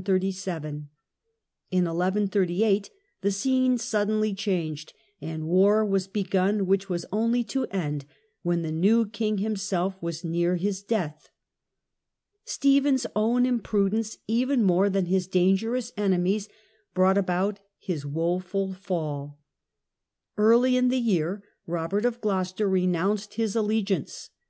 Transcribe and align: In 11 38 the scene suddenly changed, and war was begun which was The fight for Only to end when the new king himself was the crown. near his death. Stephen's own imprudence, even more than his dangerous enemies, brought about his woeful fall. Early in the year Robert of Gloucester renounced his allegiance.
In 0.00 0.86
11 1.86 2.28
38 2.28 2.90
the 3.20 3.30
scene 3.30 3.76
suddenly 3.76 4.32
changed, 4.32 4.94
and 5.20 5.46
war 5.46 5.84
was 5.84 6.08
begun 6.08 6.64
which 6.64 6.88
was 6.88 7.02
The 7.02 7.08
fight 7.08 7.10
for 7.10 7.16
Only 7.18 7.44
to 7.44 7.64
end 7.66 8.06
when 8.40 8.62
the 8.62 8.72
new 8.72 9.04
king 9.06 9.36
himself 9.36 10.00
was 10.00 10.22
the 10.22 10.28
crown. 10.28 10.32
near 10.32 10.56
his 10.56 10.82
death. 10.82 11.28
Stephen's 12.46 13.06
own 13.14 13.44
imprudence, 13.44 14.16
even 14.26 14.62
more 14.64 14.88
than 14.88 15.04
his 15.04 15.26
dangerous 15.26 15.92
enemies, 15.98 16.48
brought 16.94 17.18
about 17.18 17.58
his 17.78 18.06
woeful 18.06 18.72
fall. 18.72 19.38
Early 20.38 20.78
in 20.78 20.88
the 20.88 20.96
year 20.96 21.42
Robert 21.66 22.06
of 22.06 22.22
Gloucester 22.22 22.66
renounced 22.66 23.34
his 23.34 23.54
allegiance. 23.54 24.30